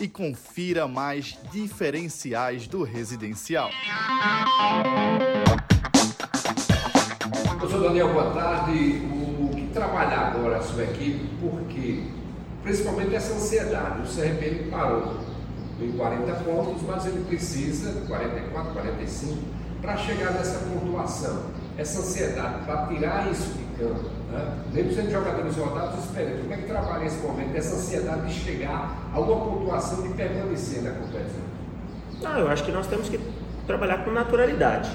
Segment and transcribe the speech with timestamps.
[0.00, 3.70] e confira mais diferenciais do residencial.
[7.58, 9.02] Professor Daniel, boa tarde.
[9.12, 12.02] O que trabalhar agora a sua equipe, porque
[12.62, 14.02] principalmente essa ansiedade.
[14.02, 15.20] O CRB parou
[15.80, 19.38] em 40 pontos, mas ele precisa, 44, 45,
[19.80, 21.50] para chegar nessa pontuação.
[21.76, 23.84] Essa ansiedade, para tirar isso de.
[23.84, 24.58] Né?
[24.72, 26.42] Mesmo sendo jogadores rodados, esperando.
[26.42, 30.82] Como é que trabalha esse momento, essa ansiedade de chegar a uma pontuação de permanecer
[30.82, 31.42] na competição?
[32.22, 33.18] Não, eu acho que nós temos que
[33.66, 34.90] trabalhar com naturalidade.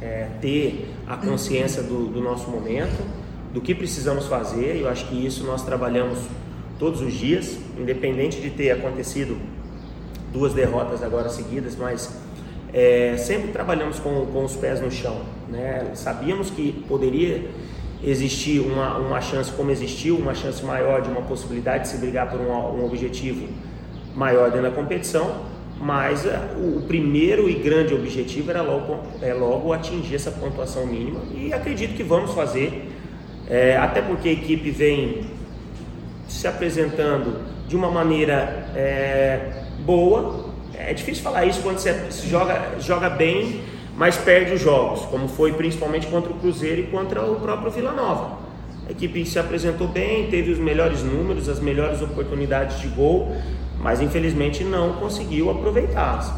[0.00, 3.06] É, ter a consciência do, do nosso momento,
[3.52, 4.76] do que precisamos fazer.
[4.80, 6.18] Eu acho que isso nós trabalhamos
[6.78, 9.36] todos os dias, independente de ter acontecido
[10.32, 12.10] duas derrotas agora seguidas, mas
[12.72, 15.20] é, sempre trabalhamos com, com os pés no chão.
[15.48, 15.90] Né?
[15.94, 17.50] Sabíamos que poderia
[18.02, 22.30] existir uma, uma chance, como existiu, uma chance maior de uma possibilidade de se brigar
[22.30, 23.46] por um, um objetivo
[24.14, 25.44] maior dentro da competição,
[25.80, 31.20] mas é, o primeiro e grande objetivo era logo, é, logo atingir essa pontuação mínima
[31.34, 32.90] e acredito que vamos fazer,
[33.48, 35.26] é, até porque a equipe vem
[36.28, 40.50] se apresentando de uma maneira é, boa.
[40.74, 41.94] É difícil falar isso quando você
[42.28, 43.62] joga, joga bem,
[44.00, 47.92] mas perde os jogos, como foi principalmente contra o Cruzeiro e contra o próprio Vila
[47.92, 48.38] Nova.
[48.88, 53.36] A equipe se apresentou bem, teve os melhores números, as melhores oportunidades de gol,
[53.78, 56.32] mas infelizmente não conseguiu aproveitá-las.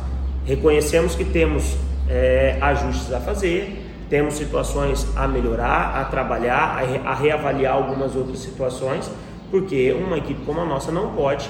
[0.44, 1.76] Reconhecemos que temos
[2.08, 3.80] é, ajustes a fazer,
[4.10, 9.08] temos situações a melhorar, a trabalhar, a, re, a reavaliar algumas outras situações
[9.52, 11.48] porque uma equipe como a nossa não pode,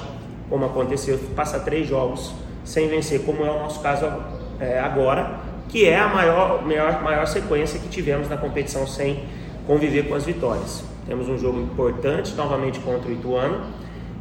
[0.51, 2.35] como aconteceu, passar três jogos
[2.67, 4.13] sem vencer, como é o nosso caso
[4.61, 5.42] é, agora,
[5.73, 9.25] que é a maior, maior, maior sequência que tivemos na competição sem
[9.67, 10.85] conviver com as vitórias.
[11.07, 13.63] Temos um jogo importante novamente contra o Ituano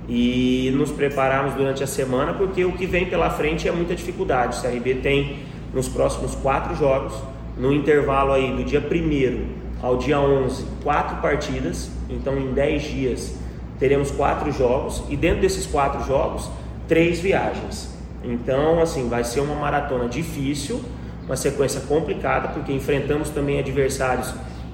[0.08, 4.58] e nos preparamos durante a semana porque o que vem pela frente é muita dificuldade.
[4.58, 5.40] O CRB tem
[5.74, 7.14] nos próximos quatro jogos,
[7.58, 13.36] no intervalo aí do dia 1 ao dia 11, quatro partidas, então em 10 dias
[13.78, 16.50] teremos quatro jogos e dentro desses quatro jogos,
[16.88, 17.94] três viagens.
[18.24, 20.82] Então, assim, vai ser uma maratona difícil,
[21.26, 24.34] uma sequência complicada, porque enfrentamos também adversários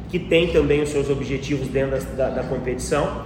[0.09, 3.24] que têm também os seus objetivos dentro da, da, da competição,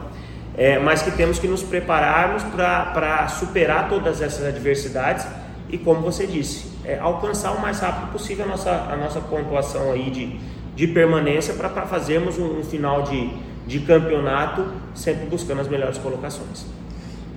[0.58, 5.26] é, mas que temos que nos prepararmos para superar todas essas adversidades
[5.70, 9.92] e, como você disse, é, alcançar o mais rápido possível a nossa, a nossa pontuação
[9.92, 10.40] aí de,
[10.76, 13.30] de permanência para fazermos um, um final de
[13.66, 16.66] de campeonato, sempre buscando as melhores colocações.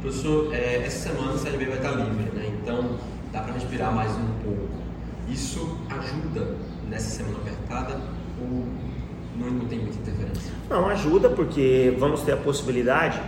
[0.01, 2.53] Professor, é, essa semana o CRB vai estar livre, né?
[2.61, 2.99] então
[3.33, 4.74] dá para respirar mais um pouco.
[5.29, 6.57] Isso ajuda
[6.89, 8.01] nessa semana apertada
[8.41, 8.65] ou
[9.37, 10.53] não, não tem muita interferência?
[10.69, 13.21] Não, ajuda porque vamos ter a possibilidade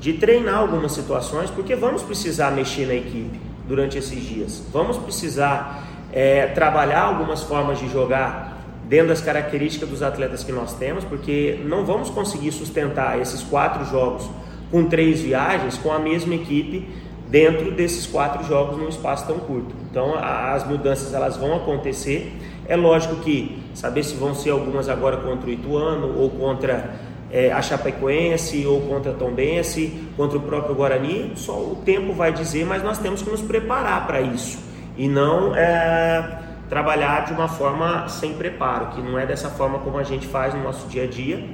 [0.00, 4.62] de treinar algumas situações, porque vamos precisar mexer na equipe durante esses dias.
[4.72, 10.72] Vamos precisar é, trabalhar algumas formas de jogar dentro das características dos atletas que nós
[10.74, 14.28] temos, porque não vamos conseguir sustentar esses quatro jogos
[14.70, 16.88] com três viagens com a mesma equipe
[17.30, 19.74] dentro desses quatro jogos num espaço tão curto.
[19.90, 22.32] Então as mudanças elas vão acontecer.
[22.66, 26.94] É lógico que saber se vão ser algumas agora contra o Ituano ou contra
[27.30, 32.32] é, a Chapecoense ou contra a Tombense, contra o próprio Guarani, só o tempo vai
[32.32, 34.58] dizer, mas nós temos que nos preparar para isso
[34.96, 39.98] e não é, trabalhar de uma forma sem preparo, que não é dessa forma como
[39.98, 41.44] a gente faz no nosso dia a dia.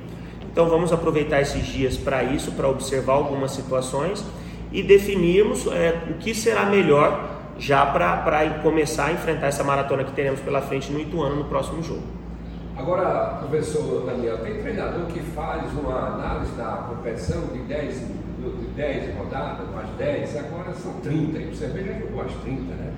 [0.50, 4.24] Então vamos aproveitar esses dias para isso, para observar algumas situações
[4.74, 10.10] e definirmos é, o que será melhor já para começar a enfrentar essa maratona que
[10.10, 12.02] teremos pela frente no Ituano no próximo jogo.
[12.76, 19.16] Agora, professor Daniel, tem treinador que faz uma análise da competição de 10, de 10
[19.16, 22.92] rodadas, mais 10, agora são 30, e você vê já jogou as 30, né?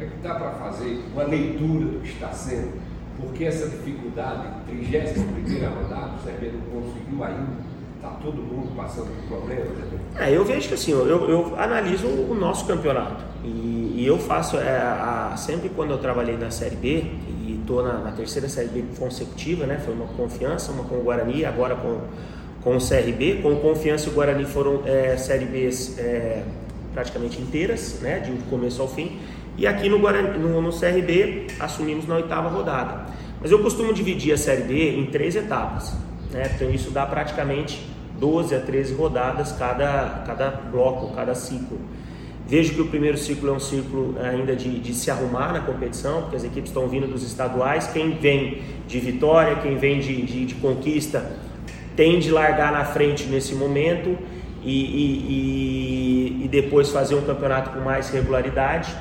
[0.00, 2.72] é que dá para fazer uma leitura do que está sendo?
[3.18, 7.71] Porque essa dificuldade, 31 rodada, o CRB não conseguiu ainda.
[8.02, 9.78] Está todo mundo passando por problemas?
[9.78, 10.00] Né?
[10.18, 13.22] É, eu vejo que assim, eu, eu analiso o nosso campeonato.
[13.44, 17.80] E, e eu faço, é, a, sempre quando eu trabalhei na Série B, e estou
[17.80, 19.80] na, na, terceira Série B consecutiva, né?
[19.84, 22.00] Foi uma confiança, uma com o Guarani, agora com,
[22.60, 23.38] com o CRB.
[23.40, 26.42] Com confiança e o Guarani foram é, Série Bs é,
[26.92, 29.20] praticamente inteiras, né, de começo ao fim.
[29.56, 33.06] E aqui no, Guarani, no, no CRB assumimos na oitava rodada.
[33.40, 35.94] Mas eu costumo dividir a Série B em três etapas.
[36.32, 36.50] Né?
[36.52, 37.91] Então isso dá praticamente
[38.22, 41.76] 12 a 13 rodadas cada, cada bloco, cada ciclo.
[42.46, 46.22] Vejo que o primeiro ciclo é um ciclo ainda de, de, se arrumar na competição,
[46.22, 47.88] porque as equipes estão vindo dos estaduais.
[47.88, 51.32] Quem vem de vitória, quem vem de, de, de conquista,
[51.96, 54.16] tem de largar na frente nesse momento
[54.62, 58.94] e, e, e, e depois fazer um campeonato com mais regularidade.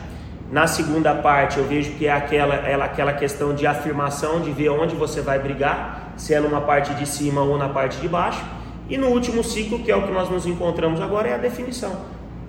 [0.51, 4.69] Na segunda parte, eu vejo que é aquela, é aquela questão de afirmação, de ver
[4.69, 8.43] onde você vai brigar, se é numa parte de cima ou na parte de baixo.
[8.91, 11.95] E no último ciclo, que é o que nós nos encontramos agora, é a definição.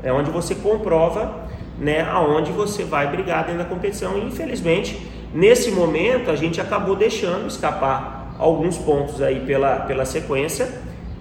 [0.03, 1.47] É onde você comprova
[1.79, 4.19] né, aonde você vai brigar dentro da competição.
[4.19, 5.01] E infelizmente,
[5.33, 10.69] nesse momento, a gente acabou deixando escapar alguns pontos aí pela, pela sequência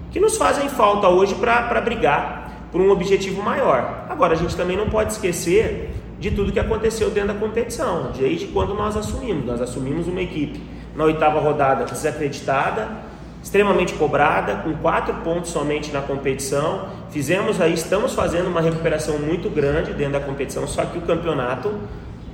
[0.10, 4.08] que nos fazem falta hoje para brigar por um objetivo maior.
[4.10, 8.48] Agora, a gente também não pode esquecer de tudo que aconteceu dentro da competição, desde
[8.48, 9.46] quando nós assumimos.
[9.46, 10.60] Nós assumimos uma equipe
[10.96, 13.11] na oitava rodada desacreditada,
[13.42, 16.90] extremamente cobrada, com quatro pontos somente na competição.
[17.10, 21.74] Fizemos aí, estamos fazendo uma recuperação muito grande dentro da competição, só que o campeonato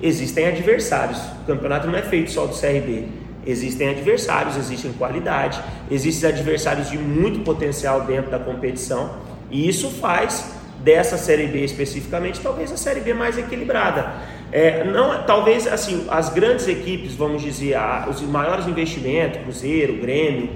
[0.02, 1.20] existem adversários.
[1.44, 3.06] O campeonato não é feito só do CRB.
[3.46, 9.10] Existem adversários, existem qualidade, existem adversários de muito potencial dentro da competição,
[9.50, 10.52] e isso faz
[10.84, 14.12] dessa série B especificamente, talvez a série B mais equilibrada.
[14.52, 20.50] É, não, talvez assim, as grandes equipes, vamos dizer, a, os maiores investimentos, Cruzeiro, Grêmio,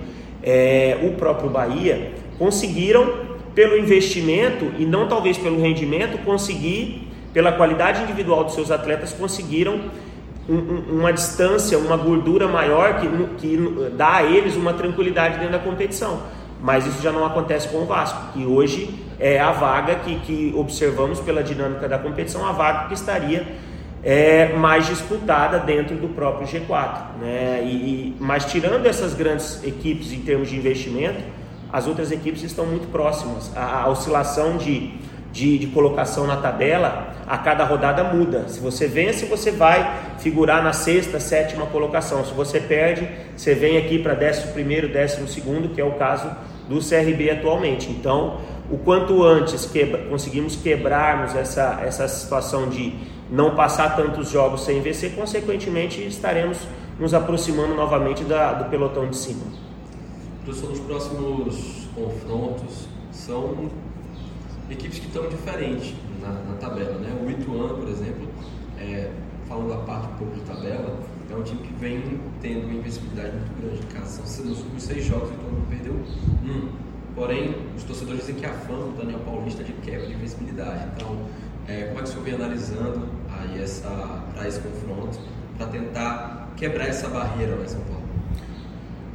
[0.44, 8.02] é, o próprio Bahia, conseguiram, pelo investimento e não talvez pelo rendimento, conseguir, pela qualidade
[8.04, 9.80] individual dos seus atletas, conseguiram
[10.50, 13.08] um, uma distância, uma gordura maior que,
[13.38, 16.22] que dá a eles uma tranquilidade dentro da competição.
[16.62, 20.54] Mas isso já não acontece com o Vasco, que hoje é a vaga que, que
[20.56, 23.46] observamos pela dinâmica da competição, a vaga que estaria
[24.04, 27.20] é, mais disputada dentro do próprio G4.
[27.22, 27.62] Né?
[27.64, 31.22] E, mas tirando essas grandes equipes em termos de investimento,
[31.72, 33.56] as outras equipes estão muito próximas.
[33.56, 34.92] A, a oscilação de,
[35.32, 38.50] de, de, colocação na tabela a cada rodada muda.
[38.50, 42.26] Se você vence, você vai figurar na sexta, sétima colocação.
[42.26, 43.08] Se você perde,
[43.38, 46.30] você vem aqui para décimo primeiro, décimo segundo, que é o caso
[46.68, 47.90] do CRB atualmente.
[47.90, 52.94] Então, o quanto antes quebra, conseguimos quebrarmos essa, essa situação de
[53.32, 56.58] não passar tantos jogos sem vencer, consequentemente estaremos
[57.00, 59.44] nos aproximando novamente da, do pelotão de cima.
[60.44, 63.70] Professor, nos próximos confrontos são
[64.70, 66.98] equipes que estão diferentes na, na tabela.
[67.00, 67.10] Né?
[67.26, 68.28] O Ituano, por exemplo,
[68.78, 69.10] é,
[69.48, 71.00] falando da parte um pouco de tabela,
[71.30, 74.26] é um time que vem tendo uma invencibilidade muito grande em casa.
[74.26, 74.46] São
[74.78, 76.70] seis jogos, o Ituano perdeu um.
[77.16, 80.88] Porém, os torcedores dizem que a fama do Daniel Paulista é de quebra de invencibilidade.
[80.96, 81.18] Então,
[81.68, 83.08] é, como é que o senhor vem analisando
[83.40, 83.90] aí essa,
[84.34, 85.20] para esse confronto,
[85.58, 88.02] para tentar quebrar essa barreira lá em São Paulo?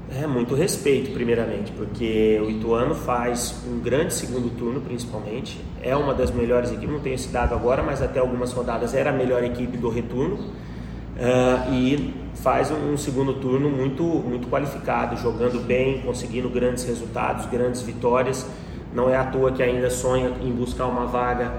[0.08, 5.60] É, muito respeito, primeiramente, porque o Ituano faz um grande segundo turno, principalmente.
[5.82, 9.10] É uma das melhores equipes, não tenho esse dado agora, mas até algumas rodadas era
[9.10, 10.36] a melhor equipe do retorno.
[10.36, 17.46] Uh, e faz um, um, segundo turno muito, muito qualificado, jogando bem, conseguindo grandes resultados,
[17.46, 18.46] grandes vitórias.
[18.94, 21.52] Não é à toa que ainda sonha em buscar uma vaga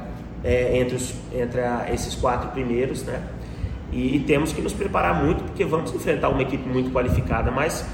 [0.47, 3.21] é, entre, os, entre a, esses quatro primeiros, né?
[3.91, 7.51] E, temos que nos preparar muito porque vamos enfrentar uma equipe muito qualificada.
[7.51, 7.85] Mas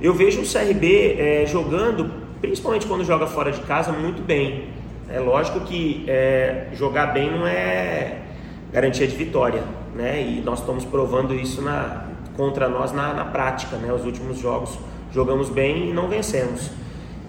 [0.00, 4.68] eu vejo o CRB é, jogando, principalmente quando joga fora de casa, muito bem.
[5.08, 8.18] É lógico que é, jogar bem não é
[8.70, 9.62] garantia de vitória,
[9.94, 10.22] né?
[10.22, 13.90] E nós estamos provando isso na, contra nós na, na prática, né?
[13.90, 14.78] Os últimos jogos
[15.12, 16.70] jogamos bem e não vencemos.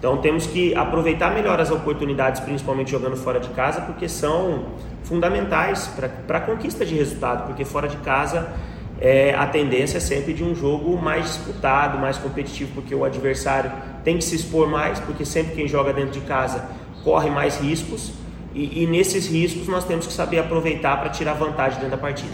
[0.04, 4.66] Então temos que aproveitar melhor as oportunidades, principalmente jogando fora de casa, porque são
[5.06, 5.88] fundamentais
[6.28, 8.52] para a conquista de resultado, porque fora de casa
[9.00, 13.72] é, a tendência é sempre de um jogo mais disputado, mais competitivo, porque o adversário
[14.04, 16.68] tem que se expor mais, porque sempre quem joga dentro de casa
[17.02, 18.12] corre mais riscos,
[18.54, 22.34] e, e nesses riscos nós temos que saber aproveitar para tirar vantagem dentro da partida.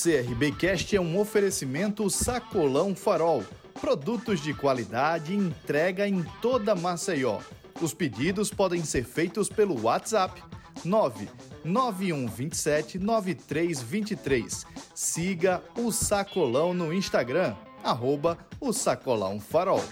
[0.00, 3.42] CRBcast é um oferecimento Sacolão Farol.
[3.80, 7.40] Produtos de qualidade entrega em toda Maceió.
[7.80, 10.40] Os pedidos podem ser feitos pelo WhatsApp
[10.84, 14.64] 99127 9323.
[14.94, 19.82] Siga o Sacolão no Instagram, arroba o Sacolão Farol.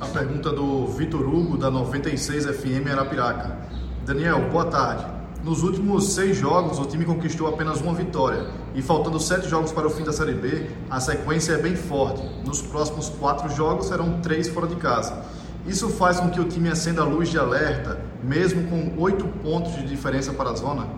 [0.00, 3.56] A pergunta do Vitor Hugo, da 96 FM Arapiraca.
[4.04, 5.15] Daniel, boa tarde.
[5.46, 9.86] Nos últimos seis jogos, o time conquistou apenas uma vitória e faltando sete jogos para
[9.86, 12.20] o fim da Série B, a sequência é bem forte.
[12.44, 15.24] Nos próximos quatro jogos serão três fora de casa.
[15.64, 19.76] Isso faz com que o time acenda a luz de alerta, mesmo com oito pontos
[19.76, 20.88] de diferença para a zona?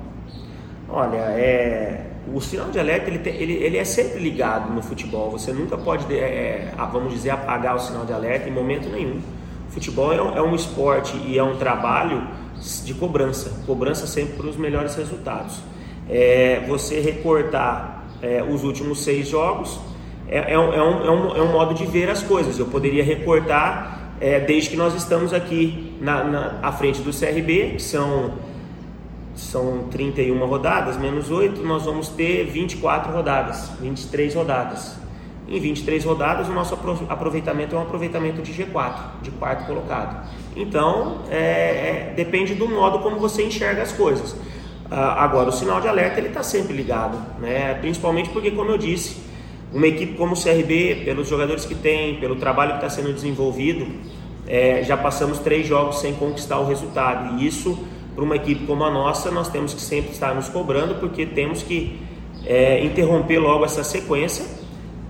[0.89, 5.31] Olha, é, o sinal de alerta ele, tem, ele, ele, é sempre ligado no futebol.
[5.31, 9.21] Você nunca pode, é, vamos dizer, apagar o sinal de alerta em momento nenhum.
[9.69, 12.27] O futebol é um, é um esporte e é um trabalho
[12.85, 15.59] de cobrança, cobrança sempre para os melhores resultados.
[16.09, 19.79] É, você recortar é, os últimos seis jogos
[20.29, 22.59] é, é, um, é, um, é, um, é modo de ver as coisas.
[22.59, 27.75] Eu poderia recortar é, desde que nós estamos aqui na, na, à frente do CRB,
[27.77, 28.35] que são,
[29.35, 34.99] são 31 rodadas, menos 8, nós vamos ter 24 rodadas, 23 rodadas.
[35.49, 36.79] Em 23 rodadas, o nosso
[37.09, 40.29] aproveitamento é um aproveitamento de G4, de quarto colocado.
[40.55, 44.37] Então, é, é, depende do modo como você enxerga as coisas.
[44.91, 47.73] Ah, agora, o sinal de alerta ele está sempre ligado, né?
[47.81, 49.23] principalmente porque, como eu disse,
[49.73, 53.87] uma equipe como o CRB, pelos jogadores que tem, pelo trabalho que está sendo desenvolvido,
[54.47, 57.39] é, já passamos três jogos sem conquistar o resultado.
[57.39, 57.79] E isso,
[58.15, 61.63] para uma equipe como a nossa, nós temos que sempre estar nos cobrando, porque temos
[61.63, 61.99] que
[62.45, 64.58] é, interromper logo essa sequência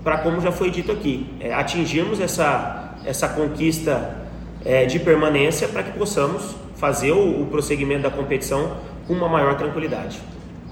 [0.09, 4.17] para, como já foi dito aqui, é, atingirmos essa, essa conquista
[4.65, 9.59] é, de permanência para que possamos fazer o, o prosseguimento da competição com uma maior
[9.59, 10.19] tranquilidade.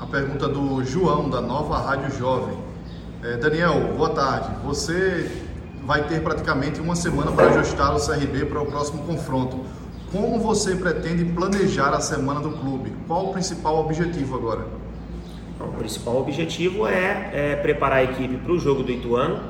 [0.00, 2.56] A pergunta do João, da Nova Rádio Jovem.
[3.22, 4.48] É, Daniel, boa tarde.
[4.64, 5.30] Você
[5.84, 9.66] vai ter praticamente uma semana para ajustar o CRB para o próximo confronto.
[10.10, 12.90] Como você pretende planejar a semana do clube?
[13.06, 14.66] Qual o principal objetivo agora?
[15.60, 19.40] O principal objetivo é, é preparar a equipe para o jogo do Ituano,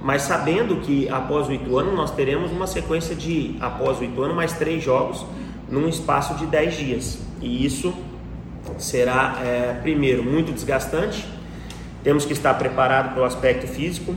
[0.00, 4.52] mas sabendo que após o Ituano nós teremos uma sequência de, após o Ituano, mais
[4.52, 5.24] três jogos
[5.68, 7.18] num espaço de dez dias.
[7.40, 7.92] E isso
[8.78, 11.26] será, é, primeiro, muito desgastante.
[12.04, 14.14] Temos que estar preparado para o aspecto físico,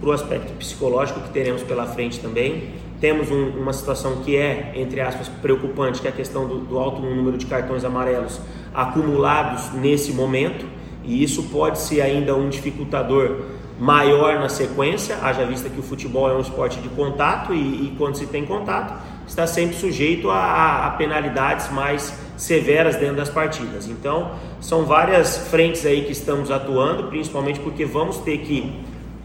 [0.00, 2.74] para o aspecto psicológico que teremos pela frente também.
[3.00, 6.78] Temos um, uma situação que é, entre aspas, preocupante, que é a questão do, do
[6.78, 8.40] alto número de cartões amarelos
[8.74, 10.66] acumulados nesse momento,
[11.06, 13.42] e isso pode ser ainda um dificultador
[13.78, 17.94] maior na sequência, haja vista que o futebol é um esporte de contato e, e
[17.98, 18.94] quando se tem contato,
[19.26, 23.88] está sempre sujeito a, a, penalidades mais severas dentro das partidas.
[23.88, 28.72] Então, são várias frentes aí que estamos atuando, principalmente porque vamos ter que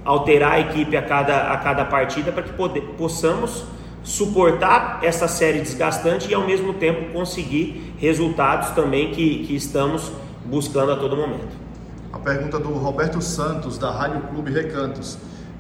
[0.03, 3.65] alterar a equipe a cada, a cada partida para que poder, possamos
[4.03, 10.11] suportar essa série desgastante e ao mesmo tempo conseguir resultados também que, que estamos
[10.45, 11.68] buscando a todo momento.
[12.19, 15.17] A pergunta do Roberto Santos, da Rádio Clube Recantos.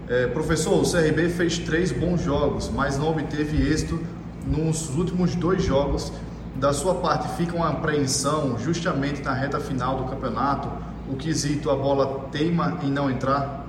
[0.09, 3.97] É, professor, o CRB fez três bons jogos, mas não obteve êxito
[4.45, 6.11] nos últimos dois jogos.
[6.57, 10.69] Da sua parte, fica uma apreensão justamente na reta final do campeonato?
[11.09, 13.65] O quesito, a bola teima em não entrar?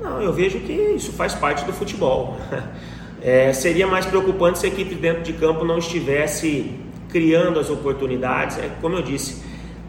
[0.00, 2.38] Não, eu vejo que isso faz parte do futebol.
[3.22, 8.58] É, seria mais preocupante se a equipe dentro de campo não estivesse criando as oportunidades.
[8.58, 9.42] É, como eu disse,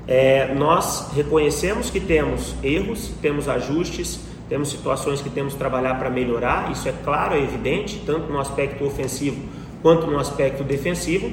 [0.08, 6.10] é, nós reconhecemos que temos erros, temos ajustes, temos situações que temos que trabalhar para
[6.10, 9.38] melhorar, isso é claro, é evidente, tanto no aspecto ofensivo
[9.82, 11.30] quanto no aspecto defensivo,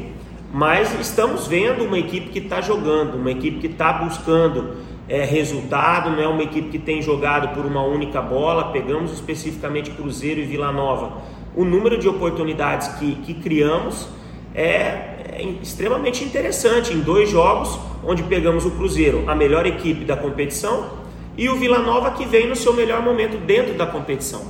[0.53, 4.77] mas estamos vendo uma equipe que está jogando, uma equipe que está buscando
[5.09, 9.91] é, resultado, não é uma equipe que tem jogado por uma única bola, pegamos especificamente
[9.91, 11.23] Cruzeiro e Vila Nova.
[11.55, 14.09] O número de oportunidades que, que criamos
[14.55, 20.17] é é extremamente interessante em dois jogos, onde pegamos o Cruzeiro, a melhor equipe da
[20.17, 20.91] competição,
[21.37, 24.43] e o Vila Nova que vem no seu melhor momento dentro da competição.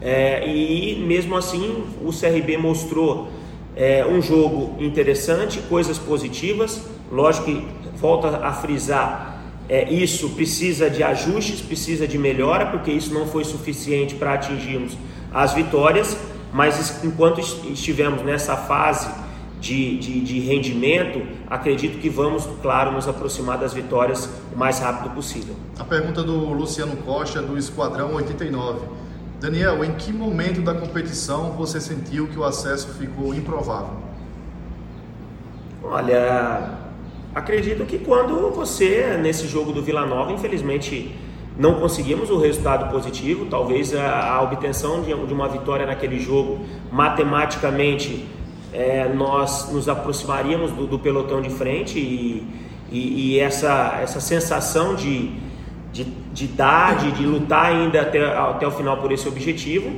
[0.00, 3.28] É, e mesmo assim o CRB mostrou
[3.74, 6.82] é, um jogo interessante, coisas positivas.
[7.10, 7.66] Lógico que
[7.96, 13.44] volta a frisar, é, isso precisa de ajustes, precisa de melhora, porque isso não foi
[13.44, 14.96] suficiente para atingirmos
[15.32, 16.16] as vitórias.
[16.52, 19.08] Mas enquanto estivemos nessa fase
[19.60, 25.14] de, de, de, rendimento, acredito que vamos, claro, nos aproximar das vitórias o mais rápido
[25.14, 25.54] possível.
[25.78, 28.80] A pergunta do Luciano Costa, do Esquadrão 89.
[29.40, 33.96] Daniel, em que momento da competição você sentiu que o acesso ficou improvável?
[35.82, 36.70] Olha,
[37.34, 41.14] acredito que quando você, nesse jogo do Vila Nova, infelizmente
[41.58, 46.60] não conseguimos o resultado positivo, talvez a, a obtenção de, de uma vitória naquele jogo
[46.90, 48.26] matematicamente
[48.76, 52.46] é, nós nos aproximaríamos do, do, pelotão de frente e,
[52.92, 55.30] e, e, essa, essa sensação de,
[55.90, 59.90] de, de dar, de, de lutar ainda até, até o final por esse objetivo,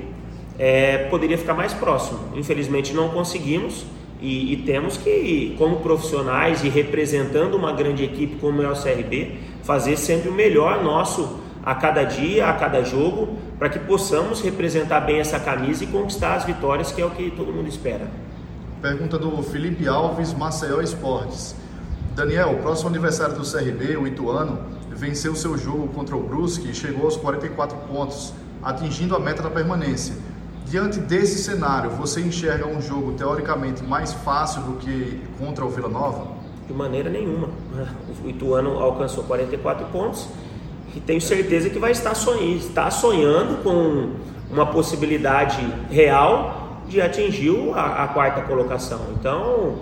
[0.56, 2.20] é, poderia ficar mais próximo.
[2.36, 3.84] Infelizmente não conseguimos
[4.22, 9.38] e, e, temos que, como profissionais e representando uma grande equipe como é o CRB,
[9.64, 15.00] fazer sempre o melhor nosso a cada dia, a cada jogo, para que possamos representar
[15.00, 18.27] bem essa camisa e conquistar as vitórias, que é o que todo mundo espera.
[18.80, 21.56] Pergunta do Felipe Alves, Maceió Esportes.
[22.14, 24.56] Daniel, próximo aniversário do CRB, o Ituano,
[24.90, 28.32] venceu seu jogo contra o Brusque e chegou aos 44 pontos,
[28.62, 30.14] atingindo a meta da permanência.
[30.64, 35.88] Diante desse cenário, você enxerga um jogo teoricamente mais fácil do que contra o Vila
[35.88, 36.28] Nova?
[36.68, 37.48] De maneira nenhuma.
[38.24, 40.28] O Ituano alcançou 44 pontos
[40.94, 44.10] e tenho certeza que vai estar sonhando, está sonhando com
[44.52, 45.58] uma possibilidade
[45.90, 46.57] real
[46.88, 49.00] de atingir a, a quarta colocação.
[49.18, 49.76] Então,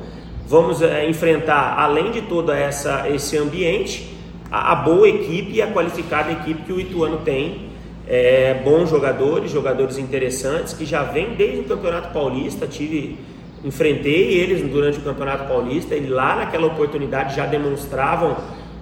[0.46, 4.14] vamos é, enfrentar, além de todo essa, esse ambiente,
[4.50, 7.66] a, a, boa equipe e a qualificada equipe que o Ituano tem.
[8.08, 12.64] É, bons jogadores, jogadores interessantes que já vêm desde o Campeonato Paulista.
[12.66, 13.18] Tive,
[13.64, 18.36] enfrentei eles durante o Campeonato Paulista e lá naquela oportunidade já demonstravam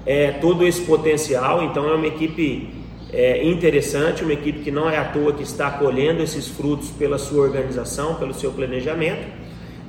[0.04, 1.62] é, todo esse potencial.
[1.62, 2.83] Então é uma equipe
[3.14, 7.16] é, interessante, uma equipe que não é à toa que está colhendo esses frutos pela
[7.16, 9.26] sua organização, pelo seu planejamento.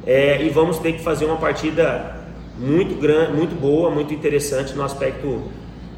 [0.05, 2.15] É, e vamos ter que fazer uma partida
[2.57, 5.41] muito grande, muito boa, muito interessante no aspecto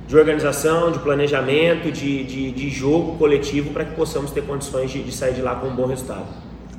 [0.07, 5.03] de organização, de planejamento, de, de, de jogo coletivo para que possamos ter condições de,
[5.03, 6.25] de, sair de lá com um bom resultado.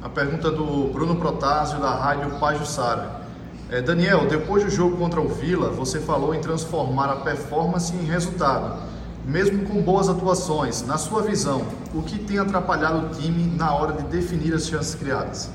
[0.03, 3.19] A pergunta do Bruno Protásio da Rádio Pajussara.
[3.71, 8.03] É, Daniel, depois do jogo contra o Vila, você falou em transformar a performance em
[8.07, 8.81] resultado,
[9.29, 10.83] mesmo com boas atuações.
[10.87, 11.63] Na sua visão,
[11.95, 15.51] o que tem atrapalhado o time na hora de definir as chances criadas?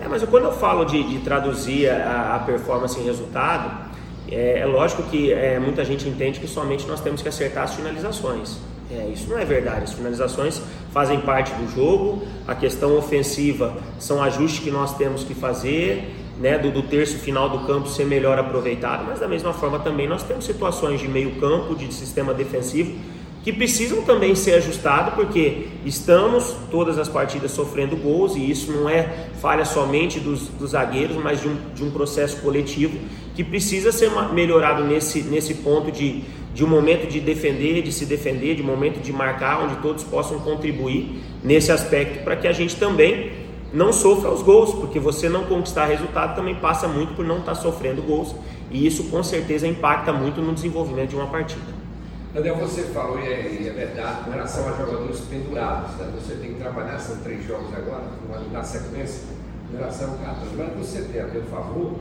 [0.00, 3.92] É, mas quando eu falo de, de traduzir a, a, performance em resultado,
[4.28, 7.74] é, é lógico que é, muita gente entende que somente nós temos que acertar as
[7.74, 8.58] finalizações.
[8.90, 9.84] É, isso não é verdade.
[9.84, 10.60] As finalizações
[10.92, 12.26] fazem parte do jogo.
[12.48, 17.48] A questão ofensiva são ajustes que nós temos que fazer né, do, do, terço final
[17.48, 21.32] do campo ser melhor aproveitado, mas da mesma forma também nós temos situações de meio
[21.32, 22.92] campo, de sistema defensivo,
[23.42, 28.88] que precisam também ser ajustados, porque estamos todas as partidas sofrendo gols, e isso não
[28.88, 32.96] é falha somente dos, dos zagueiros, mas de um, de um processo coletivo
[33.34, 36.22] que precisa ser melhorado nesse, nesse ponto de,
[36.54, 40.04] de um momento de defender, de se defender, de um momento de marcar, onde todos
[40.04, 43.41] possam contribuir nesse aspecto, para que a gente também
[43.72, 47.54] não sofra os gols, porque você não conquistar resultado também passa muito por não estar
[47.54, 48.34] tá sofrendo gols,
[48.70, 51.82] e isso com certeza impacta muito no desenvolvimento de uma partida.
[52.34, 56.10] Daniel, você falou, e é, é verdade, com relação a jogadores pendurados, né?
[56.14, 58.04] você tem que trabalhar, são três jogos agora,
[58.50, 59.24] dar sequência,
[59.70, 60.56] com relação a 14.
[60.56, 61.92] Mas você tem a teu favor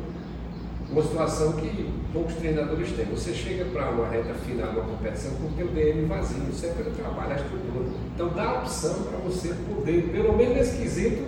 [0.92, 3.06] uma situação que poucos treinadores têm.
[3.06, 6.44] Você chega para uma reta final de uma competição com o teu DM vazio,
[6.76, 7.86] pelo trabalho, a estrutura.
[8.14, 11.24] Então dá a opção para você poder, pelo menos nesse quesito,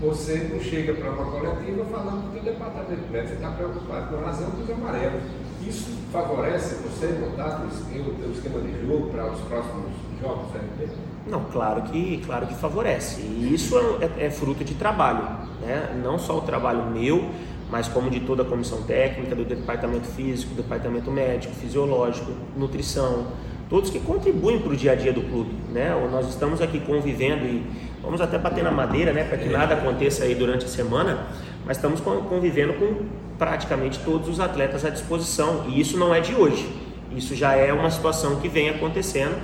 [0.00, 4.26] você não chega para uma coletiva falando que o departamento médico está preocupado com a
[4.26, 5.22] razão dos amarelos.
[5.66, 10.90] Isso favorece você montar o o esquema de jogo para os próximos jogos da RP?
[11.26, 13.20] Não, claro que, claro que favorece.
[13.20, 15.24] E isso é, é, fruto de trabalho,
[15.60, 16.00] né?
[16.02, 17.30] não só o trabalho meu,
[17.70, 23.26] mas como de toda a comissão técnica, do departamento físico, do departamento médico, fisiológico, nutrição,
[23.68, 25.50] todos que contribuem para o dia a dia do clube.
[25.72, 25.90] Né?
[26.10, 27.62] Nós estamos aqui convivendo e
[28.02, 31.26] vamos até bater na madeira, né, para que nada aconteça aí durante a semana,
[31.66, 33.04] mas estamos convivendo com
[33.38, 36.68] praticamente todos os atletas à disposição e isso não é de hoje.
[37.14, 39.36] Isso já é uma situação que vem acontecendo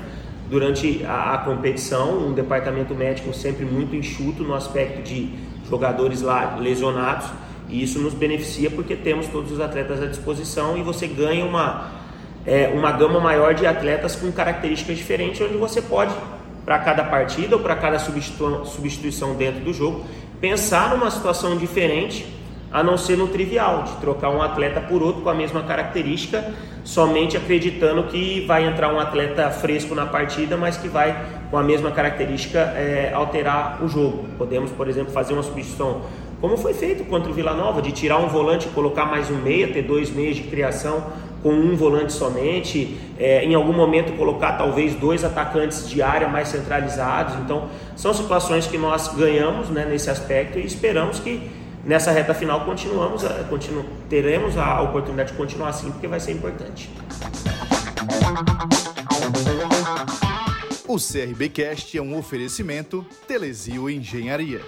[0.50, 5.30] durante a, a competição, um departamento médico sempre muito enxuto no aspecto de
[5.68, 7.26] jogadores lá lesionados
[7.68, 11.90] e isso nos beneficia porque temos todos os atletas à disposição e você ganha uma,
[12.46, 16.14] é, uma gama maior de atletas com características diferentes, onde você pode
[16.64, 20.04] para cada partida ou para cada substituição dentro do jogo,
[20.40, 22.26] pensar numa situação diferente,
[22.72, 26.52] a não ser no trivial, de trocar um atleta por outro com a mesma característica,
[26.82, 31.16] somente acreditando que vai entrar um atleta fresco na partida, mas que vai,
[31.50, 34.24] com a mesma característica, é, alterar o jogo.
[34.36, 36.02] Podemos, por exemplo, fazer uma substituição,
[36.40, 39.36] como foi feito contra o Vila Nova, de tirar um volante e colocar mais um
[39.36, 41.04] meia, ter dois meias de criação
[41.44, 46.48] com um volante somente, é, em algum momento colocar talvez dois atacantes de área mais
[46.48, 47.34] centralizados.
[47.34, 51.50] Então, são situações que nós ganhamos né, nesse aspecto e esperamos que
[51.84, 56.88] nessa reta final continuamos, continu, teremos a oportunidade de continuar assim, porque vai ser importante.
[60.88, 64.62] O CRBcast é um oferecimento Telesio Engenharia.